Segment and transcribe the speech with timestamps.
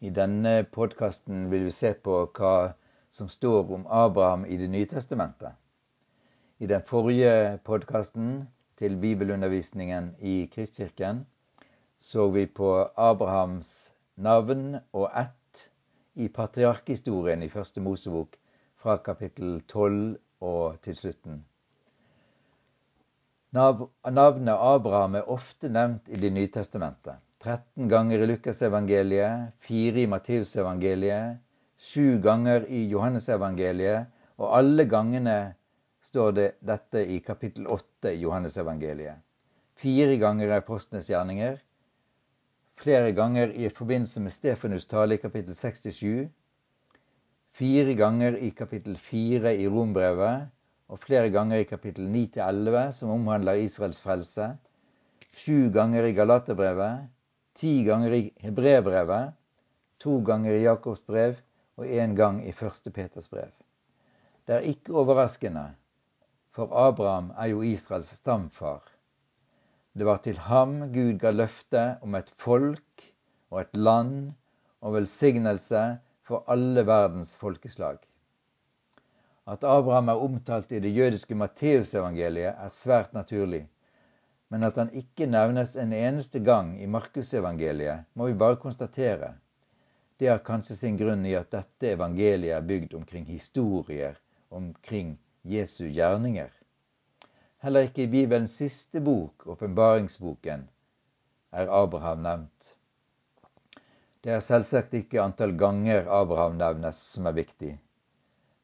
[0.00, 2.52] I denne podkasten vil vi se på hva
[3.10, 5.56] som står om Abraham i Det nye testamentet.
[6.58, 8.48] I den forrige podkasten
[8.78, 11.24] til bibelundervisningen i Kristkirken
[11.98, 15.68] så vi på Abrahams navn og ett
[16.14, 18.38] i patriarkhistorien i Første Mosebok
[18.76, 21.44] fra kapittel 12 og til slutten.
[23.50, 27.18] Navnet Abraham er ofte nevnt i Det nye testamentet.
[27.44, 31.36] 13 ganger i Lukasevangeliet, 4 i Matteusevangeliet,
[31.78, 34.08] 7 ganger i Johannesevangeliet,
[34.42, 35.36] og alle gangene
[36.02, 39.20] står det dette i kapittel 8 i Johannesevangeliet.
[39.78, 41.60] Fire ganger i Apostlenes gjerninger,
[42.82, 46.26] flere ganger i forbindelse med Stefanus tale i kapittel 67,
[47.54, 50.50] fire ganger i kapittel 4 i Rombrevet,
[50.90, 54.48] og flere ganger i kapittel 9-11, som omhandler Israels frelse,
[55.30, 57.06] sju ganger i Galaterbrevet,
[57.58, 59.32] ti ganger i Hebrebrevet,
[59.98, 61.40] to ganger i Jakobs brev
[61.78, 63.50] og én gang i første Peters brev.
[64.46, 65.64] Det er ikke overraskende,
[66.54, 68.84] for Abraham er jo Israels stamfar.
[69.98, 73.06] Det var til ham Gud ga løfte om et folk
[73.50, 74.30] og et land
[74.80, 75.82] og velsignelse
[76.22, 77.98] for alle verdens folkeslag.
[79.48, 83.64] At Abraham er omtalt i det jødiske Matteusevangeliet, er svært naturlig
[84.48, 89.34] men at han ikke nevnes en eneste gang i Markusevangeliet, må vi bare konstatere.
[90.18, 94.16] Det har kanskje sin grunn i at dette evangeliet er bygd omkring historier
[94.48, 96.50] omkring Jesu gjerninger.
[97.62, 100.68] Heller ikke i Bibelens siste bok, åpenbaringsboken,
[101.52, 102.74] er Abraham nevnt.
[104.24, 107.74] Det er selvsagt ikke antall ganger Abraham nevnes som er viktig,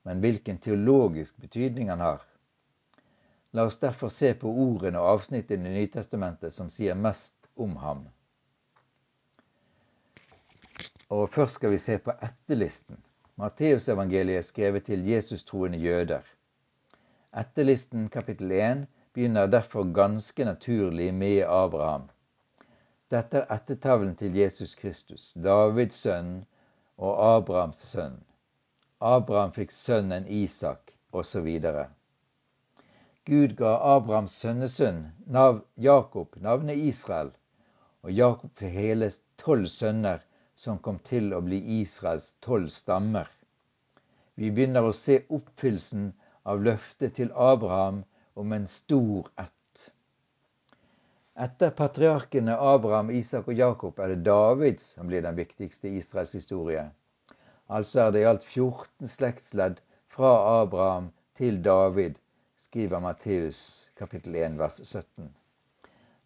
[0.05, 2.25] men hvilken teologisk betydning han har.
[3.55, 8.01] La oss derfor se på ordene og avsnittene i Nytestamentet som sier mest om ham.
[11.15, 12.99] Og Først skal vi se på etterlisten.
[13.39, 16.27] Matteusevangeliet er skrevet til Jesus-troende jøder.
[17.45, 18.85] Etterlisten kapittel 1
[19.15, 22.09] begynner derfor ganske naturlig med Abraham.
[23.11, 26.41] Dette er ettertavlen til Jesus Kristus, Davids sønn
[26.99, 28.19] og Abrahams sønn.
[29.01, 31.61] Abraham fikk sønnen Isak, osv.
[33.29, 34.99] Gud ga Abrahams sønnesønn
[35.35, 37.31] nav Jakob navnet Israel,
[38.05, 39.07] og Jakob fikk hele
[39.41, 40.19] tolv sønner
[40.65, 43.31] som kom til å bli Israels tolv stammer.
[44.37, 46.11] Vi begynner å se oppfyllelsen
[46.53, 48.03] av løftet til Abraham
[48.43, 49.87] om en stor ett.
[51.47, 56.37] Etter patriarkene Abraham, Isak og Jakob er det David som blir den viktigste i Israels
[56.37, 56.85] historie.
[57.73, 59.81] Altså er det i alt 14 slektsledd
[60.13, 61.09] fra Abraham
[61.41, 62.21] til David
[62.75, 65.29] skriver Matteus kapittel 1 vers 17.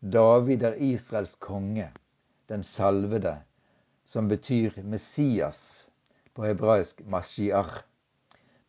[0.01, 1.91] David er Israels konge,
[2.49, 3.35] den salvede,
[4.05, 5.89] som betyr Messias,
[6.33, 7.83] på hebraisk Mashiach.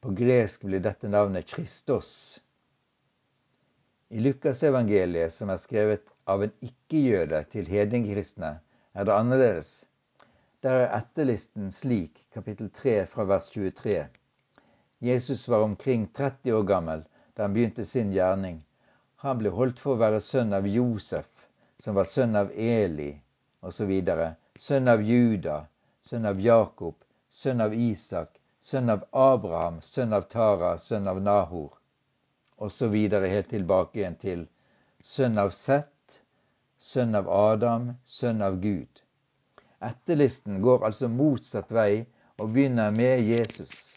[0.01, 2.09] På gresk blir dette navnet Kristos.
[4.09, 8.49] I Lukasevangeliet, som er skrevet av en ikke-jøde til hedningkristne,
[8.91, 9.69] er det annerledes.
[10.67, 14.03] Der er etterlisten slik, kapittel 3 fra vers 23.
[14.99, 17.05] Jesus var omkring 30 år gammel
[17.39, 18.57] da han begynte sin gjerning.
[19.23, 21.29] Han ble holdt for å være sønn av Josef,
[21.79, 23.13] som var sønn av Eli,
[23.63, 23.93] osv.
[24.59, 25.55] Sønn av Juda,
[26.03, 26.97] sønn av Jakob,
[27.29, 31.79] sønn av Isak, sønn av Abraham, sønn av Tara, sønn av Nahor,
[32.57, 32.99] osv.
[33.07, 34.45] helt tilbake igjen til
[34.99, 36.21] sønn av Sett,
[36.77, 39.03] sønn av Adam, sønn av Gud.
[39.79, 42.03] Etterlisten går altså motsatt vei
[42.35, 43.95] og begynner med Jesus.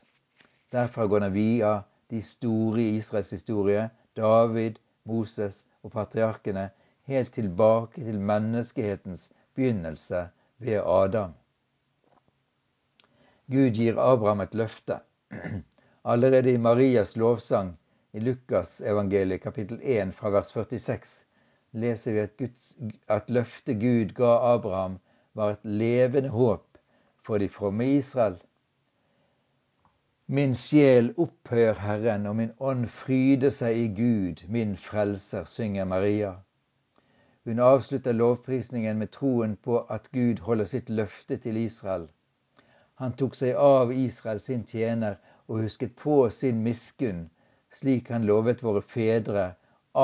[0.70, 1.80] Derfra går den via
[2.12, 4.76] de store i Israels historie, David,
[5.08, 6.68] Moses og patriarkene,
[7.08, 10.26] helt tilbake til menneskehetens begynnelse
[10.58, 11.32] ved Adam.
[13.52, 15.00] Gud gir Abraham et løfte.
[16.12, 17.72] Allerede i Marias lovsang
[18.12, 21.26] i Lukas evangeliet kapittel 1 fra vers 46
[21.72, 22.76] leser vi at, Guds,
[23.08, 24.98] at løftet Gud ga Abraham,
[25.34, 26.78] var et levende håp
[27.24, 28.36] for de fromme Israel
[30.36, 36.30] Min sjel opphøyer Herren, og min ånd fryder seg i Gud, min frelser, synger Maria.
[37.44, 42.06] Hun avslutter lovprisningen med troen på at Gud holder sitt løfte til Israel.
[43.02, 47.26] Han tok seg av Israel, sin tjener, og husket på sin miskunn,
[47.68, 49.46] slik han lovet våre fedre,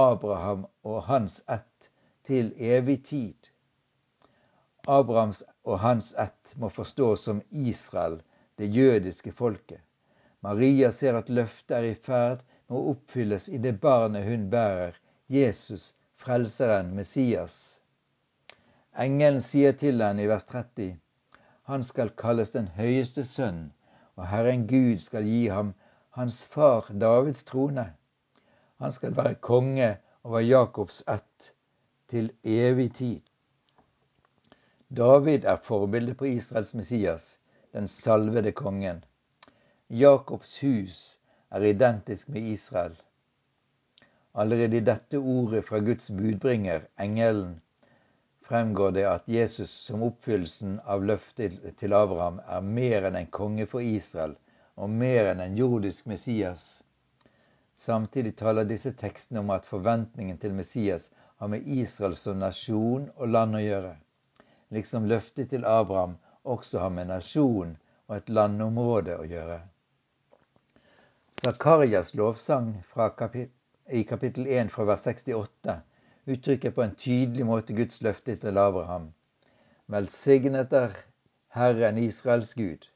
[0.03, 1.89] Abraham og hans ett,
[2.29, 3.49] til evig tid.
[5.01, 8.21] Abrahams og hans ett må forstås som Israel,
[8.61, 9.88] det jødiske folket.
[10.41, 14.95] Maria ser at løftet er i ferd med å oppfylles i det barnet hun bærer,
[15.29, 17.57] Jesus, Frelseren, Messias.
[19.05, 20.97] Engelen sier til henne i vers 30.:
[21.71, 23.61] Han skal kalles den høyeste sønn,
[24.17, 25.75] og Herren Gud skal gi ham
[26.19, 27.89] hans far Davids trone.
[28.79, 29.91] Han skal være konge
[30.25, 31.53] over Jakobs ett
[32.09, 33.21] til evig tid.
[34.89, 37.39] David er forbildet på Israels Messias,
[37.73, 39.05] den salvede kongen.
[39.91, 41.19] Jakobs hus
[41.51, 42.97] er identisk med Israel.
[44.35, 47.61] Allerede i dette ordet fra Guds budbringer, engelen,
[48.43, 53.65] fremgår det at Jesus som oppfyllelsen av løftet til Abraham er mer enn en konge
[53.71, 54.35] for Israel
[54.77, 56.83] og mer enn en jordisk Messias.
[57.75, 61.09] Samtidig taler disse tekstene om at forventningen til Messias
[61.41, 63.97] har med Israel som nasjon og land å gjøre,
[64.69, 67.75] liksom løftet til Abraham også har med nasjon
[68.09, 69.61] og et landområde å gjøre.
[71.39, 72.83] Zakarias lovsang
[73.17, 73.53] kapit
[73.93, 75.75] i kapittel 1 fra vers 68
[76.27, 79.05] uttrykker på en tydelig måte Guds løfte til Abraham.
[79.87, 80.97] Velsignet er
[81.55, 82.89] Herren Israels Gud.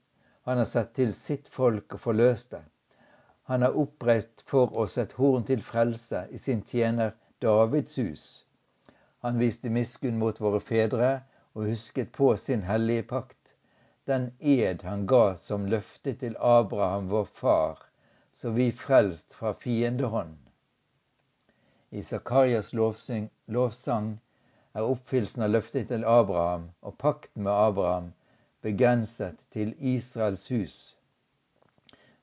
[0.43, 2.65] Han har sett til sitt folk og forløst det.
[3.47, 7.15] Han har oppreist for oss et horn til frelse i sin tjener
[7.47, 8.27] Davids hus.
[9.23, 11.13] Han viste miskunn mot våre fedre
[11.55, 13.55] og husket på sin hellige pakt,
[14.11, 17.89] den ed han ga som løfte til Abraham, vår far,
[18.33, 20.37] så vi frelst fra fiendehånd.
[21.91, 24.19] I Zakarias lovsang
[24.73, 28.13] er oppfyllelsen av løftet til Abraham og pakten med Abraham
[28.65, 30.77] begrenset til Israels hus.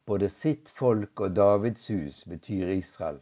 [0.09, 3.19] Både sitt folk og Davids hus betyr Israel.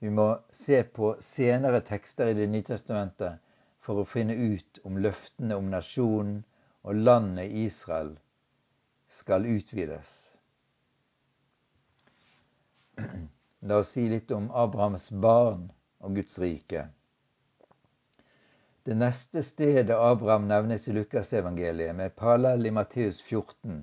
[0.00, 3.40] Vi må se på senere tekster i Det nye testamentet
[3.80, 6.42] for å finne ut om løftene om nasjonen
[6.82, 8.14] og landet Israel
[9.08, 10.29] skal utvides.
[13.68, 15.66] La oss si litt om Abrahams barn
[16.00, 16.86] og Guds rike.
[18.82, 23.82] Det neste stedet Abraham nevnes i Lukasevangeliet, med parallell i Matteus 14,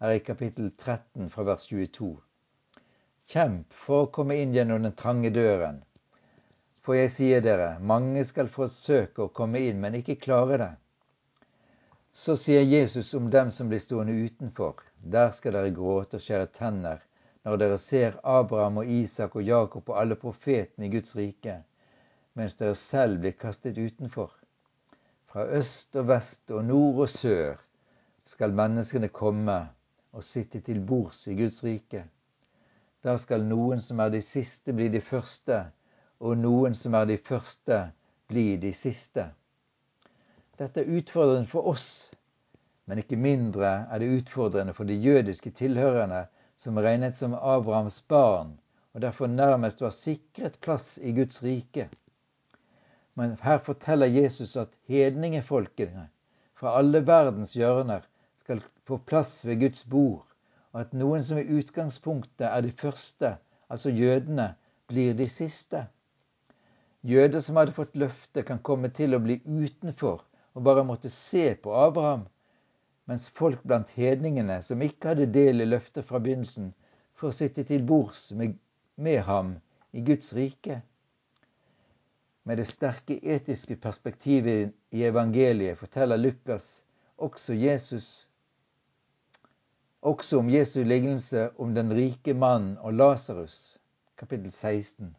[0.00, 2.10] er i kapittel 13 fra vers 22.
[3.30, 5.78] Kjemp for å komme inn gjennom den trange døren.
[6.82, 10.72] For jeg sier dere, mange skal forsøke å komme inn, men ikke klare det.
[12.10, 16.50] Så sier Jesus om dem som blir stående utenfor, der skal dere gråte og skjære
[16.58, 17.04] tenner
[17.44, 21.56] når dere ser Abraham og Isak og Jakob og alle profetene i Guds rike,
[22.36, 24.32] mens dere selv blir kastet utenfor.
[25.30, 27.60] Fra øst og vest og nord og sør
[28.28, 29.58] skal menneskene komme
[30.12, 32.04] og sitte til bords i Guds rike.
[33.04, 35.62] Da skal noen som er de siste, bli de første,
[36.20, 37.78] og noen som er de første,
[38.28, 39.30] bli de siste.
[40.58, 42.10] Dette er utfordrende for oss,
[42.84, 46.26] men ikke mindre er det utfordrende for de jødiske tilhørerne
[46.60, 48.50] som regnet som Abrahams barn,
[48.92, 51.86] og derfor nærmest var sikret plass i Guds rike.
[53.16, 56.08] Men her forteller Jesus at hedningefolkene
[56.60, 58.04] fra alle verdens hjørner
[58.44, 60.26] skal få plass ved Guds bord,
[60.72, 63.32] og at noen som i utgangspunktet er de første,
[63.72, 64.52] altså jødene,
[64.90, 65.86] blir de siste.
[67.06, 70.20] Jøder som hadde fått løfte, kan komme til å bli utenfor
[70.52, 72.26] og bare måtte se på Abraham
[73.08, 76.72] mens folk blant hedningene, som ikke hadde del i løftet fra begynnelsen,
[77.20, 78.54] får sitte til bords med,
[78.96, 79.54] med ham
[79.92, 80.80] i Guds rike.
[82.44, 86.84] Med det sterke etiske perspektivet i evangeliet forteller Lukas
[87.16, 88.28] også, Jesus,
[90.00, 93.76] også om Jesu lignelse om den rike mannen og Lasarus,
[94.16, 95.14] kapittel 16.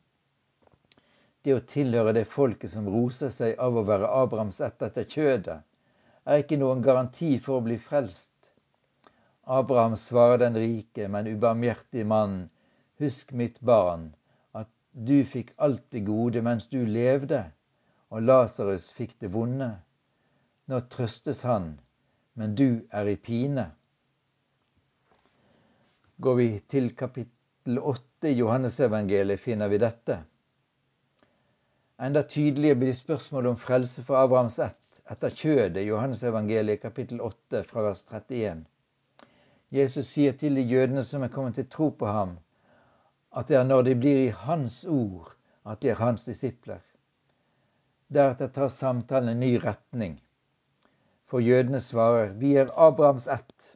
[1.46, 5.62] Det å tilhøre det folket som roser seg av å være Abrahams ett etter kjødet,
[6.26, 8.52] er ikke noen garanti for å bli frelst.
[9.52, 12.50] Abraham svarer den rike, men ubarmhjertige mannen,
[13.02, 14.12] husk mitt barn,
[14.54, 17.44] at du fikk alt det gode mens du levde,
[18.14, 19.72] og Lasarus fikk det vonde.
[20.70, 21.74] Nå trøstes han,
[22.38, 23.72] men du er i pine.
[26.22, 30.20] Går vi til kapittel 8 i Johannesevangeliet, finner vi dette.
[32.02, 34.81] Enda tydeligere blir spørsmålet om frelse for Abrahams ett
[35.12, 38.64] etter kjødet Johannes evangeliet kapittel 8 fra vers 31.
[39.76, 42.38] Jesus sier til de jødene som er kommet til tro på ham,
[43.36, 45.34] at det er når de blir i Hans ord,
[45.68, 46.80] at de er hans disipler.
[48.12, 50.18] Deretter tar samtalen en ny retning.
[51.28, 53.76] For jødene svarer, vi er Abrahams ett.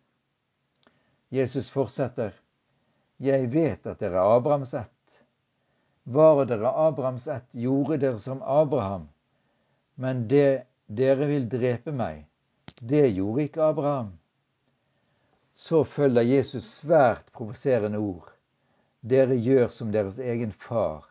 [1.31, 2.31] Jesus fortsetter,
[3.19, 5.19] jeg vet at dere er Abrahams ett.
[6.03, 9.07] Var dere Abrahams ett, gjorde dere som Abraham.
[9.95, 12.25] Men det dere vil drepe meg.
[12.81, 14.11] Det gjorde ikke Abraham.
[15.53, 18.33] Så følger Jesus svært provoserende ord.
[19.01, 21.05] Dere gjør som deres egen far.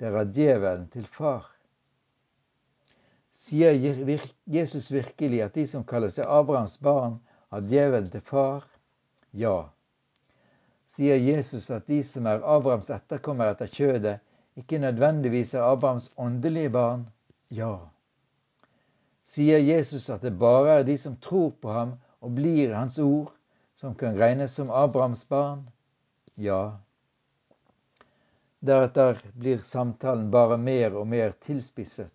[0.00, 1.46] Dere har djevelen til far.
[3.32, 3.72] Sier
[4.46, 8.64] Jesus virkelig at de som kaller seg Abrahams barn, har djevelen til far?
[9.32, 9.68] Ja.
[10.88, 14.18] Sier Jesus at de som er Abrahams etterkommere etter kjødet,
[14.58, 17.06] ikke nødvendigvis er Abrahams åndelige barn?
[17.50, 17.76] Ja.
[19.28, 21.90] Sier Jesus at det bare er de som tror på ham
[22.24, 23.34] og blir hans ord,
[23.76, 25.66] som kan regnes som Abrahams barn?
[26.34, 26.78] Ja.
[28.64, 32.14] Deretter blir samtalen bare mer og mer tilspisset.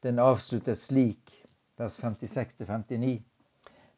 [0.00, 1.30] Den avsluttes slik,
[1.76, 3.20] vers 56-59.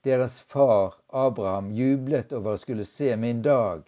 [0.03, 3.87] Deres far Abraham jublet over å skulle se min dag.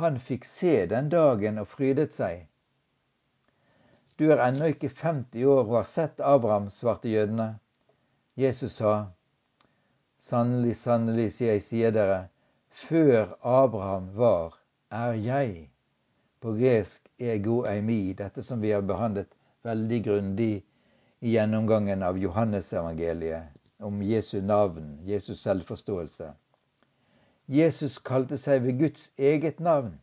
[0.00, 2.46] Han fikk se den dagen og frydet seg.
[4.18, 7.58] Du er ennå ikke 50 år og har sett Abraham, svarte jødene.
[8.36, 8.94] Jesus sa,
[10.18, 12.20] Sannelig, sannelig, sier jeg sier dere,
[12.86, 14.56] før Abraham var,
[14.90, 15.68] er jeg.
[16.40, 19.28] På gresk ego eimi, dette som vi har behandlet
[19.68, 20.54] veldig grundig
[21.20, 23.52] i gjennomgangen av Johannesevangeliet
[23.84, 26.32] om Jesu navn, Jesus selvforståelse.
[27.52, 29.98] Jesus kalte seg ved Guds eget navn.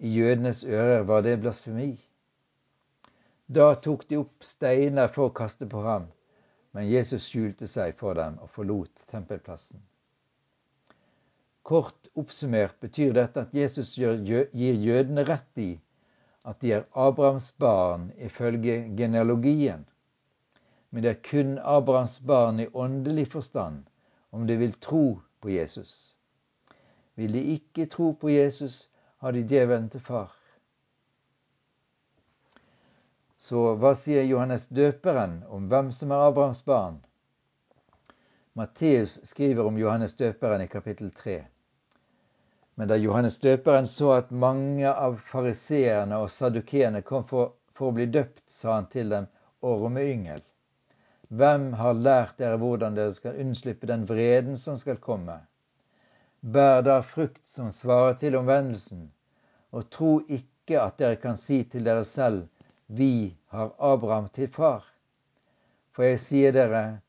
[0.00, 1.92] I jødenes ører var det blasfemi.
[3.52, 6.04] Da tok de opp steiner for å kaste på ham,
[6.70, 9.80] men Jesus skjulte seg for dem og forlot tempelplassen.
[11.66, 15.72] Kort oppsummert betyr dette at Jesus gir jødene rett i
[16.46, 19.82] at de er Abrahams barn ifølge genealogien.
[20.90, 23.82] Men det er kun Abrahams barn i åndelig forstand
[24.30, 25.04] om de vil tro
[25.42, 26.14] på Jesus.
[27.18, 28.86] Vil de ikke tro på Jesus,
[29.18, 30.39] har de djevelen til far.
[33.50, 37.00] Så hva sier Johannes døperen om hvem som er Abrahams barn?
[38.54, 41.34] Matteus skriver om Johannes døperen i kapittel 3.
[42.78, 47.96] Men da Johannes døperen så at mange av fariseerne og sadukeene kom for, for, å
[47.96, 49.26] bli døpt, sa han til dem,
[49.66, 50.46] ormeyngel,
[51.42, 55.40] hvem har lært dere hvordan dere skal unnslippe den vreden som skal komme?
[56.40, 59.08] Bær da frukt som svarer til omvendelsen,
[59.74, 62.46] og tro ikke at dere kan si til dere selv,
[62.92, 64.84] vi har Abraham til far.
[65.94, 67.00] For jeg sier dere,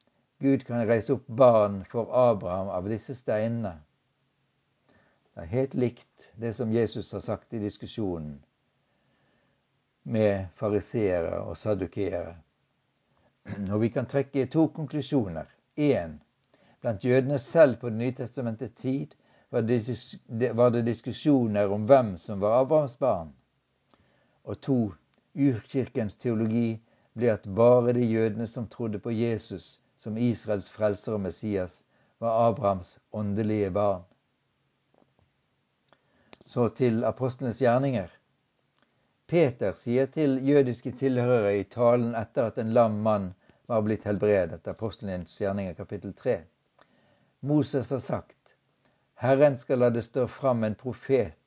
[0.42, 3.74] Gud kan reise opp barn for Abraham av disse steinene.
[5.34, 8.36] Det er helt likt det som Jesus har sagt i diskusjonen
[10.04, 12.36] med fariseere og sadukeere.
[13.72, 15.50] Og vi kan trekke to konklusjoner.
[15.78, 16.20] Én.
[16.82, 19.14] Blant jødene selv på Det nye testamentet tid
[19.50, 19.62] var
[20.70, 23.34] det, diskusjoner om hvem som var Abrahams barn.
[24.44, 24.94] Og to.
[25.36, 26.82] Urkirkens teologi
[27.16, 31.84] ble at bare de jødene som trodde på Jesus som Israels frelser og Messias,
[32.20, 34.02] var Abrahams åndelige barn.
[36.46, 38.10] Så til apostlenes gjerninger.
[39.28, 43.30] Peter sier til jødiske tilhørere i talen etter at en lam mann
[43.72, 46.42] var blitt helbredet, apostlenes gjerninger kapittel 3.
[47.40, 48.58] Moses har sagt,
[49.16, 51.38] Herren skal la det stå fram en profet.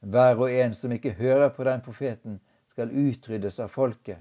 [0.00, 2.40] Hver og en som ikke hører på den profeten,
[2.72, 4.18] skal utryddes av folket.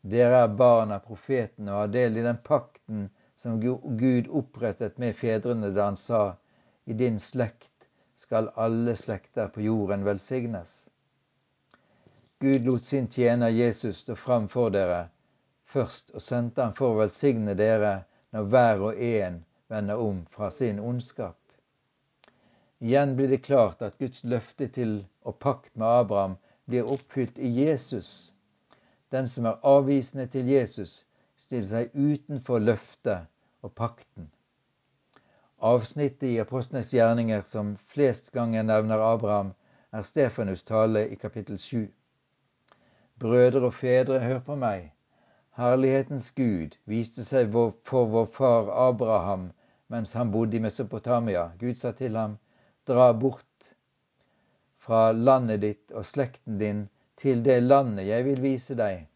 [0.00, 5.16] Dere er barn av profeten og har del i den pakten som Gud opprettet med
[5.16, 6.36] fedrene da han sa,
[6.84, 10.76] i din slekt skal alle slekter på jorden velsignes.
[12.40, 15.06] Gud lot sin tjener Jesus stå fram for dere
[15.76, 17.92] først og sendte han for å velsigne dere
[18.36, 21.38] når hver og en vender om fra sin ondskap.
[22.78, 26.36] Igjen blir det klart at Guds løfte til og pakt med Abraham
[26.66, 28.32] blir oppfylt i Jesus.
[29.10, 31.06] Den som er avvisende til Jesus,
[31.36, 33.28] stiller seg utenfor løftet
[33.62, 34.30] og pakten.
[35.62, 39.54] Avsnittet i Apostlenes gjerninger som flest ganger nevner Abraham,
[39.92, 41.86] er Stefanus' tale i kapittel 7.
[43.18, 44.90] Brødre og fedre, hør på meg.
[45.56, 47.54] Herlighetens Gud viste seg
[47.88, 49.52] for vår far Abraham
[49.88, 51.50] mens han bodde i Mesopotamia.
[51.60, 52.36] Gud sa til ham,
[52.88, 53.45] dra bort
[54.86, 56.82] fra landet ditt og slekten din
[57.18, 59.06] til det landet jeg vil vise deg.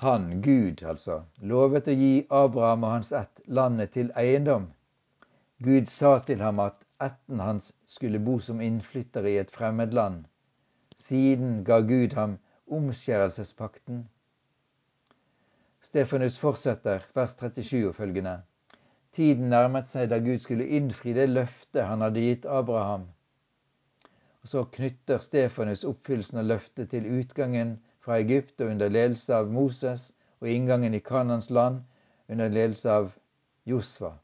[0.00, 1.16] Han, Gud altså,
[1.52, 4.70] lovet å gi Abraham og hans ett landet til eiendom.
[5.66, 10.22] Gud sa til ham at ætten hans skulle bo som innflytter i et fremmed land.
[10.96, 12.38] Siden ga Gud ham
[12.78, 14.06] omskjærelsespakten.
[15.84, 18.38] Stefanus fortsetter, vers 37 og følgende.
[19.12, 23.08] Tiden nærmet seg da Gud skulle innfri det løftet han hadde gitt Abraham.
[24.42, 29.50] Og Så knytter Stefanus oppfyllelsen av løftet til utgangen fra Egypt og under ledelse av
[29.52, 31.82] Moses, og inngangen i Kanans land
[32.28, 33.10] under ledelse av
[33.68, 34.14] Josva.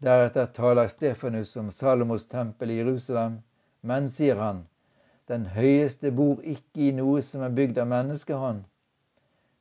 [0.00, 3.42] Deretter taler Stefanus om Salomos tempel i Jerusalem,
[3.82, 4.62] men, sier han,
[5.28, 8.64] den høyeste bor ikke i noe som er bygd av menneskehånd.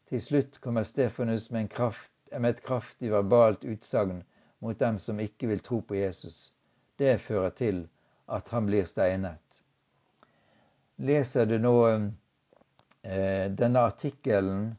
[0.09, 4.23] Til slutt kommer Stefanus med, kraft, med et kraftig verbalt utsagn
[4.63, 6.53] mot dem som ikke vil tro på Jesus.
[6.97, 7.83] Det fører til
[8.29, 9.61] at han blir steinet.
[10.99, 14.75] Leser du nå eh, denne artikkelen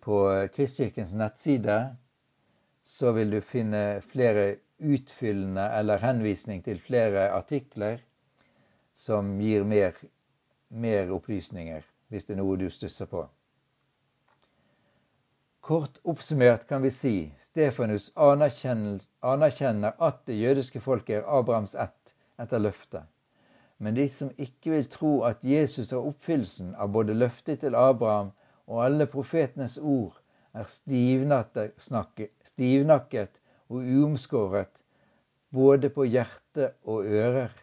[0.00, 1.96] på Kristkirkens nettside,
[2.82, 8.00] så vil du finne flere utfyllende eller henvisning til flere artikler
[8.94, 9.94] som gir mer,
[10.68, 13.26] mer opplysninger, hvis det er noe du stusser på.
[15.60, 22.62] Kort oppsummert kan vi si Stefanus anerkjenner at det jødiske folket er Abrahams ett etter
[22.62, 23.04] løftet.
[23.78, 28.32] Men de som ikke vil tro at Jesus er oppfyllelsen av både løftet til Abraham
[28.66, 30.16] og alle profetenes ord,
[30.52, 30.66] er
[32.44, 34.82] stivnakket og uomskåret
[35.50, 37.54] både på hjerte og ører.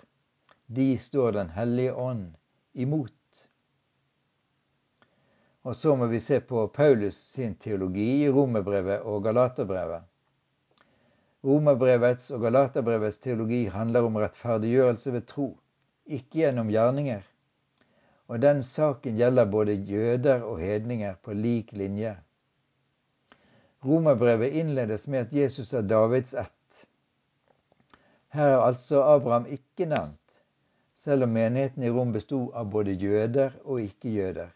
[0.68, 2.36] De står Den hellige ånd
[2.74, 3.14] imot.
[5.64, 10.04] Og så må vi se på Paulus sin teologi i Romerbrevet og Galaterbrevet.
[11.48, 15.46] Romerbrevets og Galaterbrevets teologi handler om rettferdiggjørelse ved tro,
[16.04, 17.22] ikke gjennom gjerninger.
[18.28, 22.18] Og den saken gjelder både jøder og hedninger på lik linje.
[23.86, 26.84] Romerbrevet innledes med at Jesus er Davids ett.
[28.36, 30.42] Her er altså Abraham ikke nevnt,
[30.96, 34.52] selv om menigheten i Rom bestod av både jøder og ikke-jøder.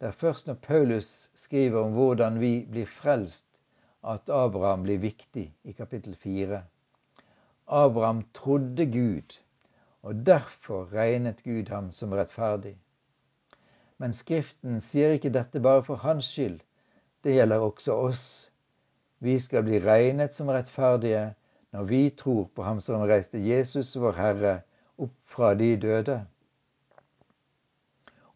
[0.00, 3.53] Det er først når Paulus skriver om hvordan vi blir frelst,
[4.04, 6.62] at Abraham blir viktig i kapittel 4.
[7.66, 9.38] Abraham trodde Gud,
[10.02, 12.76] og derfor regnet Gud ham som rettferdig.
[13.98, 16.60] Men Skriften sier ikke dette bare for hans skyld,
[17.24, 18.26] det gjelder også oss.
[19.24, 21.30] Vi skal bli regnet som rettferdige
[21.74, 24.52] når vi tror på Ham som reiste Jesus, vår Herre,
[24.98, 26.20] opp fra de døde.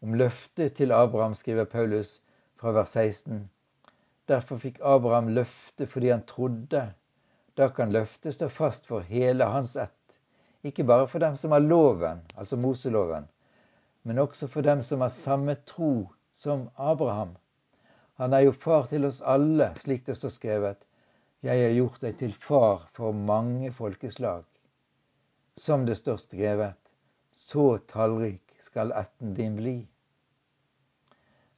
[0.01, 2.17] Om løftet til Abraham skriver Paulus
[2.59, 3.45] fra vers 16.
[4.29, 6.83] Derfor fikk Abraham løfte fordi han trodde.
[7.57, 10.19] Da kan løftet stå fast for hele hans ett,
[10.63, 13.25] ikke bare for dem som har loven, altså Moseloven,
[14.03, 17.33] men også for dem som har samme tro som Abraham.
[18.19, 20.85] Han er jo far til oss alle, slik det står skrevet.
[21.41, 24.43] Jeg har gjort deg til far for mange folkeslag.
[25.55, 26.93] Som det står skrevet,
[27.31, 29.77] så tallrik skal ætten din bli.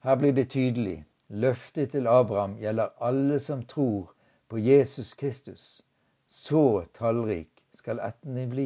[0.05, 1.01] Her blir det tydelig.
[1.31, 4.09] Løftet til Abraham gjelder alle som tror
[4.51, 5.81] på Jesus Kristus.
[6.27, 8.65] Så tallrik skal ætten din bli.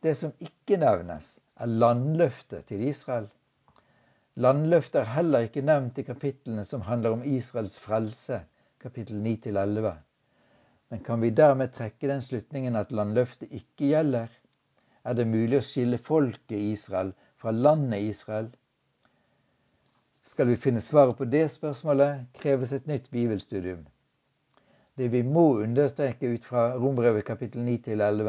[0.00, 3.28] Det som ikke nevnes, er landløftet til Israel.
[4.34, 8.40] Landløftet er heller ikke nevnt i kapitlene som handler om Israels frelse,
[8.80, 9.92] kapittel 9-11.
[10.88, 14.32] Men kan vi dermed trekke den slutningen at landløftet ikke gjelder?
[15.04, 18.48] Er det mulig å skille folket Israel fra landet Israel?
[20.24, 23.86] Skal vi finne svaret på det spørsmålet, kreves et nytt bibelstudium.
[24.94, 28.28] Det vi må understreke ut fra Rombrevet kapittel 9-11,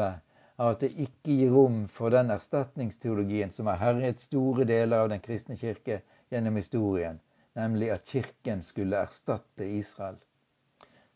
[0.58, 5.12] er at det ikke gir rom for den erstatningsteologien som har herjet store deler av
[5.12, 6.00] den kristne kirke
[6.34, 7.20] gjennom historien,
[7.54, 10.18] nemlig at kirken skulle erstatte Israel.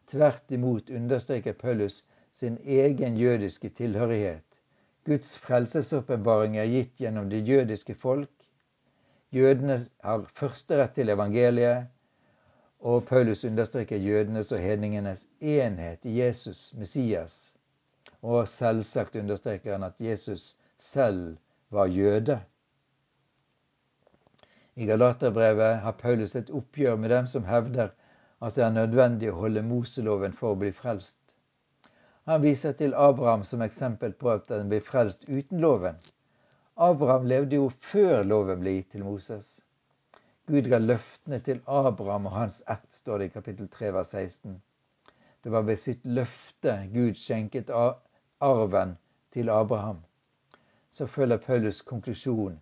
[0.07, 4.63] Tvert imot understreker Paulus sin egen jødiske tilhørighet.
[5.05, 8.31] Guds frelsesåpenbaring er gitt gjennom det jødiske folk.
[9.33, 11.87] Jødene har førsterett til evangeliet,
[12.81, 17.57] og Paulus understreker jødenes og hedningenes enhet i Jesus, Messias,
[18.23, 21.37] og selvsagt understreker han at Jesus selv
[21.71, 22.41] var jøde.
[24.77, 27.89] I Galaterbrevet har Paulus et oppgjør med dem som hevder
[28.41, 31.35] at det er nødvendig å holde Moseloven for å bli frelst.
[32.31, 35.99] Han viser til Abraham som eksempel på at han blir frelst uten loven.
[36.79, 39.47] Abraham levde jo før loven ble gitt til Moses.
[40.47, 44.61] Gud ga løftene til Abraham og hans ett, står det i kapittel 3 vers 16.
[45.43, 48.95] Det var ved sitt løfte Gud skjenket arven
[49.35, 50.05] til Abraham.
[50.95, 52.61] Så følger Paulus konklusjon.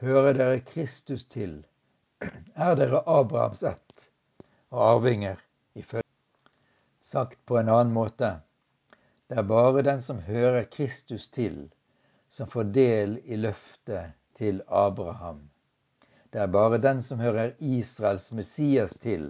[0.00, 1.58] Hører dere Kristus til,
[2.66, 4.08] er dere Abrahams ett
[4.70, 6.08] og arvinger ifølge
[7.04, 8.32] Sagt på en annen måte.
[9.28, 11.66] Det er bare den som hører Kristus til,
[12.32, 15.50] som får del i løftet til Abraham.
[16.30, 19.26] Det er bare den som hører Israels Messias til,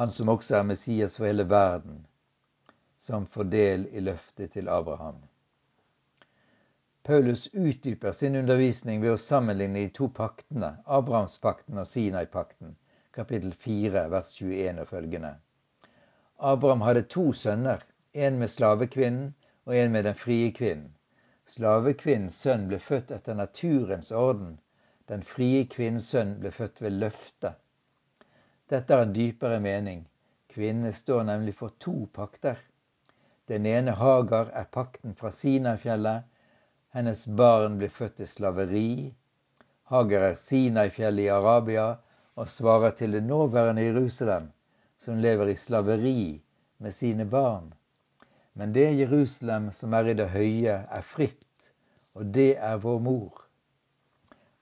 [0.00, 1.98] han som også er Messias for hele verden,
[2.98, 5.18] som får del i løftet til Abraham.
[7.02, 12.72] Paulus utdyper sin undervisning ved å sammenligne de to paktene, Abrahamspakten og Sinai-pakten,
[13.12, 15.34] kapittel 4, vers 21 og følgende.
[16.40, 19.34] Abraham hadde to sønner, en med slavekvinnen
[19.66, 20.88] og en med den frie kvinnen.
[21.52, 24.52] Slavekvinnens sønn ble født etter naturens orden.
[25.10, 27.58] Den frie kvinnens sønn ble født ved løftet.
[28.72, 30.06] Dette har en dypere mening.
[30.54, 32.56] Kvinnene står nemlig for to pakter.
[33.52, 36.24] Den ene Hagar er pakten fra Sinai-fjellet.
[36.96, 39.12] Hennes barn blir født til slaveri.
[39.92, 41.86] Hagar er Sinai-fjellet i Arabia
[42.36, 44.48] og svarer til det nåværende Jerusalem,
[44.98, 46.40] som lever i slaveri
[46.78, 47.74] med sine barn.
[48.52, 51.70] Men det Jerusalem som er i det høye, er fritt,
[52.14, 53.44] og det er vår mor.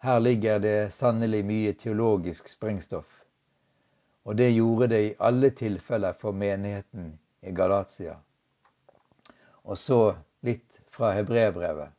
[0.01, 3.17] Her ligger det sannelig mye teologisk sprengstoff.
[4.25, 8.15] Og det gjorde det i alle tilfeller for menigheten i Galatia.
[9.65, 10.15] Og så
[10.47, 11.91] litt fra hebreerbrevet.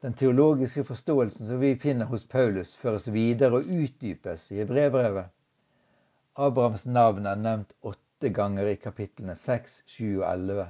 [0.00, 5.32] Den teologiske forståelsen som vi finner hos Paulus, føres videre og utdypes i hebreerbrevet.
[6.36, 10.66] Abrahams navn er nevnt åtte ganger i kapitlene 6, 7 og 11.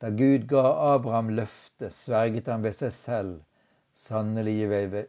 [0.00, 0.62] Da Gud ga
[0.94, 3.38] Abraham løftet, sverget han ved seg selv.
[3.96, 4.54] Sannelig,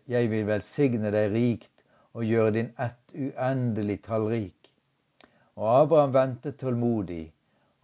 [0.08, 1.86] jeg vil velsigne deg rikt
[2.17, 4.71] og gjøre din ett uendelig tallrik.
[5.60, 7.28] Og Abraham ventet tålmodig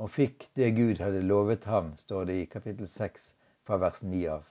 [0.01, 3.29] og fikk det Gud hadde lovet ham, står det i kapittel 6
[3.67, 4.49] fra vers 9 av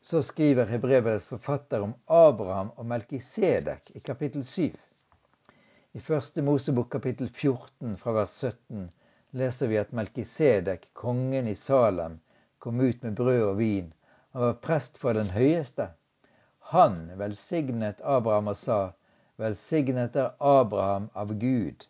[0.00, 4.70] så skriver Hebreverets forfatter om Abraham og Melkisedek i kapittel 7.
[5.98, 8.82] I første Mosebok kapittel 14 fra vers 17
[9.40, 12.20] leser vi at Melkisedek, kongen i Salem,
[12.62, 13.88] kom ut med brød og vin.
[14.30, 15.88] Han var prest for den høyeste.
[16.70, 18.78] Han velsignet Abraham og sa,
[19.42, 21.88] Velsignet er Abraham av Gud,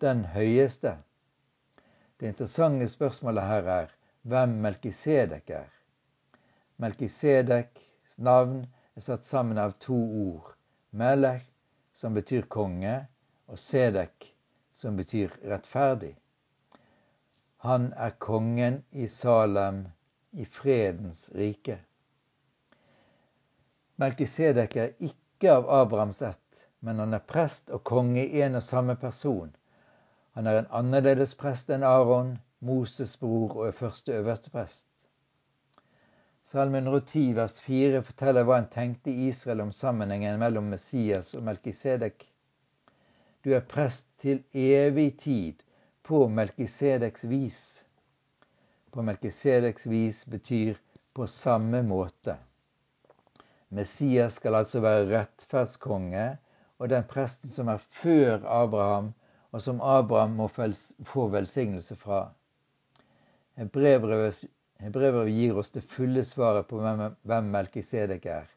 [0.00, 0.94] den høyeste.
[2.16, 5.70] Det interessante spørsmålet her er hvem Melkisedek er.
[6.80, 8.64] Melkisedeks navn
[8.96, 10.54] er satt sammen av to ord.
[10.96, 11.44] Melech,
[11.92, 13.02] som betyr konge,
[13.50, 14.30] og Sedek,
[14.72, 16.14] som betyr rettferdig.
[17.66, 19.88] Han er kongen i Salem,
[20.32, 21.80] i fredens rike.
[24.00, 28.64] Melkisedek er ikke av Abrahams ett, men han er prest og konge i en og
[28.64, 29.50] samme person.
[30.38, 34.86] Han er en annerledes prest enn Aron, Moses' bror og første øverste prest.
[36.44, 41.44] Salme 110 vers 4 forteller hva en tenkte i Israel om sammenhengen mellom Messias og
[41.50, 42.24] Melkisedek.
[43.44, 45.62] Du er prest til evig tid
[46.04, 47.60] på Melkisedeks vis.
[48.92, 50.76] På Melkisedeks vis betyr
[51.16, 52.36] på samme måte.
[53.68, 56.26] Messias skal altså være rettferdskonge
[56.78, 59.12] og den presten som er før Abraham,
[59.52, 62.22] og som Abraham må få velsignelse fra.
[63.56, 68.50] Hebrevet gir oss det fulle svaret på hvem Melkisedek er.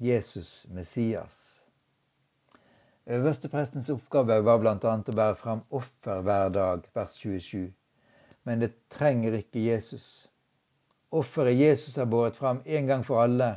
[0.00, 1.51] Jesus Messias.
[3.06, 4.74] Øversteprestens oppgave var bl.a.
[4.78, 7.72] å bære fram offer hver dag, vers 27.
[8.44, 10.06] Men det trenger ikke Jesus.
[11.10, 13.50] Offeret Jesus har båret fram en gang for alle,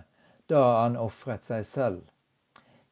[0.49, 2.01] da han ofret seg selv.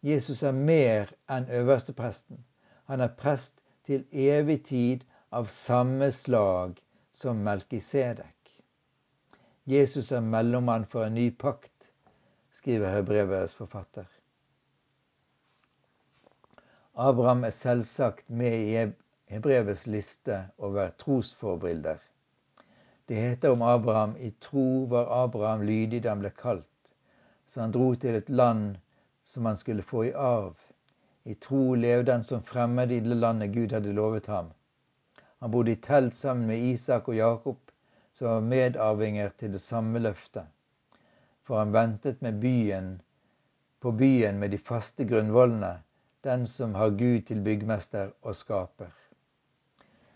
[0.06, 2.46] Jesus er mer enn øverstepresten.
[2.86, 3.58] Han er prest
[3.90, 6.78] til evig tid av samme slag
[7.14, 8.58] som Melkisedek.
[9.66, 11.90] Jesus er mellommann for en ny pakt,
[12.52, 14.06] skriver Hebrevets forfatter.
[16.96, 18.82] Abraham er selvsagt med i
[19.26, 21.98] Hebrevets liste over trosforbilder.
[23.06, 26.92] Det heter om Abraham i tro var Abraham lydig da han ble kalt,
[27.48, 28.76] så han dro til et land
[29.26, 30.54] som han skulle få i arv.
[31.26, 34.52] I tro levde han som fremmed i det landet Gud hadde lovet ham.
[35.42, 37.72] Han bodde i telt sammen med Isak og Jakob
[38.14, 40.46] som var medarvinger til det samme løftet.
[41.42, 43.02] For han ventet byen,
[43.82, 45.74] på byen med de faste grunnvollene,
[46.24, 48.92] den som har Gud til byggmester og skaper.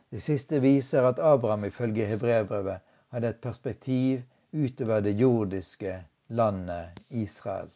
[0.09, 2.79] Det siste viser at Abraham ifølge hebreerbrevet
[3.11, 4.21] hadde et perspektiv
[4.53, 7.69] utover det jordiske landet Israel.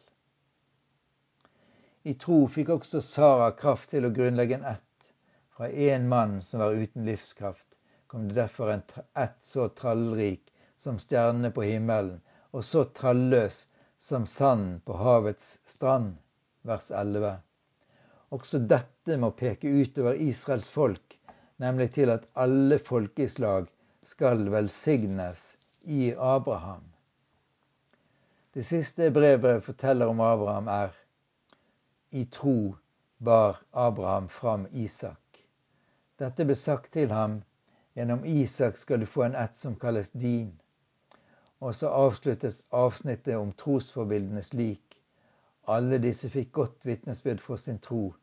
[2.04, 5.12] I tro fikk også Sara kraft til å grunnlegge en ett
[5.56, 7.68] fra en mann som var uten livskraft,
[8.06, 8.82] kom det derfor en
[9.14, 12.18] ett så trallrik som stjernene på himmelen,
[12.50, 13.66] og så tralløs
[13.98, 16.16] som sanden på havets strand.
[16.62, 17.36] Vers 11.
[18.32, 21.18] Også dette må peke utover Israels folk,
[21.60, 23.66] nemlig til at alle folkeslag
[24.02, 25.42] skal velsignes
[25.84, 26.86] i Abraham.
[28.54, 30.96] Det siste brevbrevet forteller om Abraham, er
[32.10, 32.74] i tro
[33.18, 35.44] bar Abraham fram Isak.
[36.18, 37.42] Dette ble sagt til ham
[37.92, 40.52] Gjennom Isak skal du få en ett som kalles din.
[41.60, 44.96] Og så avsluttes avsnittet om trosforbildene slik.
[45.68, 48.14] Alle disse fikk godt vitnesbyrd for sin tro,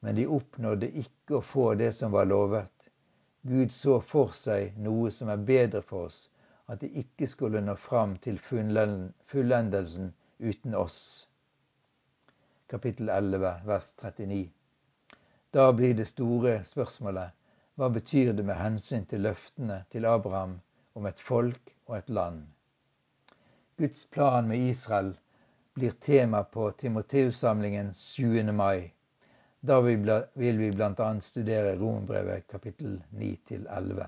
[0.00, 2.88] men de oppnådde ikke å få det som var lovet.
[3.42, 6.20] Gud så for seg noe som er bedre for oss,
[6.72, 11.00] at de ikke skulle nå fram til fullendelsen uten oss.
[12.70, 14.50] Kapittel 11, vers 39.
[15.52, 17.36] Da blir det store spørsmålet
[17.80, 20.58] hva betyr det med hensyn til løftene til Abraham
[20.94, 22.44] om et folk og et land?
[23.80, 25.14] Guds plan med Israel
[25.74, 28.52] blir tema på Timoteus-samlingen 7.
[28.52, 28.92] mai
[29.60, 31.08] da vil vi bl.a.
[31.20, 34.06] studere Romerbrevet kapittel 9 til 11.